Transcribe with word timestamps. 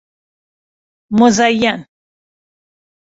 مزین 1.19 1.77